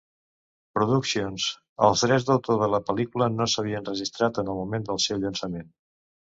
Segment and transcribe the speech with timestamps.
[0.77, 1.43] Productions,
[1.87, 5.71] els drets d'autor de la pel·lícula no s'havien registrat en el moment del seu llançament.